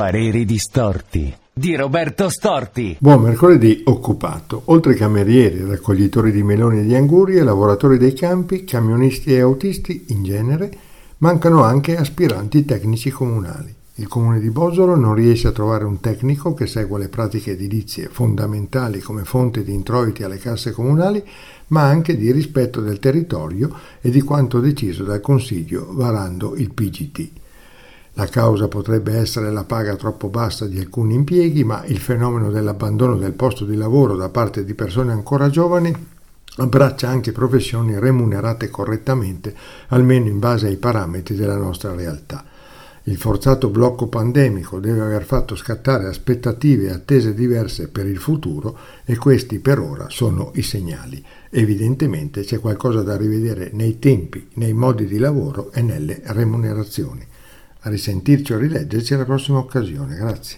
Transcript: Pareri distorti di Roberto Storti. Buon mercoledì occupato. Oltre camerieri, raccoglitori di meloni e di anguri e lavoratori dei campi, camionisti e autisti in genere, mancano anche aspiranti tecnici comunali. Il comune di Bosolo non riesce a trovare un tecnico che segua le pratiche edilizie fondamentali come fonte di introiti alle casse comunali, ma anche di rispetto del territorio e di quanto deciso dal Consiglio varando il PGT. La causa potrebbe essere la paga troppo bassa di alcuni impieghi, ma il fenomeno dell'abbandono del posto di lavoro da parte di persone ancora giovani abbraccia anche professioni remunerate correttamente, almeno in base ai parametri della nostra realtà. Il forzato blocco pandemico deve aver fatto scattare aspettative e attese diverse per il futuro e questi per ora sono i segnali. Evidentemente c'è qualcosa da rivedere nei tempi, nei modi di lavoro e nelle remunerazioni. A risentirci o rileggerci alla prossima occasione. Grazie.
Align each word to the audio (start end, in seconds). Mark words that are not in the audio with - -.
Pareri 0.00 0.46
distorti 0.46 1.30
di 1.52 1.76
Roberto 1.76 2.30
Storti. 2.30 2.96
Buon 2.98 3.20
mercoledì 3.20 3.82
occupato. 3.84 4.62
Oltre 4.64 4.94
camerieri, 4.94 5.62
raccoglitori 5.62 6.32
di 6.32 6.42
meloni 6.42 6.78
e 6.78 6.84
di 6.84 6.94
anguri 6.94 7.36
e 7.36 7.42
lavoratori 7.42 7.98
dei 7.98 8.14
campi, 8.14 8.64
camionisti 8.64 9.34
e 9.34 9.40
autisti 9.40 10.06
in 10.08 10.22
genere, 10.22 10.72
mancano 11.18 11.62
anche 11.64 11.98
aspiranti 11.98 12.64
tecnici 12.64 13.10
comunali. 13.10 13.74
Il 13.96 14.08
comune 14.08 14.40
di 14.40 14.48
Bosolo 14.48 14.96
non 14.96 15.12
riesce 15.12 15.48
a 15.48 15.52
trovare 15.52 15.84
un 15.84 16.00
tecnico 16.00 16.54
che 16.54 16.66
segua 16.66 16.96
le 16.96 17.10
pratiche 17.10 17.50
edilizie 17.50 18.08
fondamentali 18.10 19.00
come 19.00 19.24
fonte 19.24 19.62
di 19.62 19.74
introiti 19.74 20.22
alle 20.22 20.38
casse 20.38 20.70
comunali, 20.72 21.22
ma 21.66 21.82
anche 21.82 22.16
di 22.16 22.32
rispetto 22.32 22.80
del 22.80 23.00
territorio 23.00 23.70
e 24.00 24.08
di 24.08 24.22
quanto 24.22 24.60
deciso 24.60 25.04
dal 25.04 25.20
Consiglio 25.20 25.88
varando 25.90 26.56
il 26.56 26.72
PGT. 26.72 27.32
La 28.14 28.26
causa 28.26 28.68
potrebbe 28.68 29.16
essere 29.16 29.50
la 29.50 29.64
paga 29.64 29.96
troppo 29.96 30.28
bassa 30.28 30.66
di 30.66 30.78
alcuni 30.78 31.14
impieghi, 31.14 31.64
ma 31.64 31.84
il 31.86 31.98
fenomeno 31.98 32.50
dell'abbandono 32.50 33.16
del 33.16 33.32
posto 33.32 33.64
di 33.64 33.76
lavoro 33.76 34.16
da 34.16 34.28
parte 34.28 34.64
di 34.64 34.74
persone 34.74 35.12
ancora 35.12 35.48
giovani 35.48 36.18
abbraccia 36.56 37.08
anche 37.08 37.32
professioni 37.32 37.98
remunerate 37.98 38.68
correttamente, 38.68 39.54
almeno 39.88 40.28
in 40.28 40.38
base 40.38 40.66
ai 40.66 40.76
parametri 40.76 41.34
della 41.34 41.56
nostra 41.56 41.94
realtà. 41.94 42.44
Il 43.04 43.16
forzato 43.16 43.70
blocco 43.70 44.08
pandemico 44.08 44.78
deve 44.78 45.00
aver 45.00 45.24
fatto 45.24 45.56
scattare 45.56 46.06
aspettative 46.06 46.86
e 46.86 46.90
attese 46.90 47.32
diverse 47.32 47.88
per 47.88 48.06
il 48.06 48.18
futuro 48.18 48.76
e 49.04 49.16
questi 49.16 49.58
per 49.58 49.78
ora 49.78 50.06
sono 50.10 50.50
i 50.54 50.62
segnali. 50.62 51.24
Evidentemente 51.48 52.42
c'è 52.42 52.58
qualcosa 52.58 53.02
da 53.02 53.16
rivedere 53.16 53.70
nei 53.72 53.98
tempi, 53.98 54.48
nei 54.54 54.74
modi 54.74 55.06
di 55.06 55.16
lavoro 55.16 55.72
e 55.72 55.80
nelle 55.80 56.20
remunerazioni. 56.24 57.26
A 57.80 57.88
risentirci 57.88 58.52
o 58.52 58.58
rileggerci 58.58 59.14
alla 59.14 59.24
prossima 59.24 59.58
occasione. 59.58 60.16
Grazie. 60.16 60.48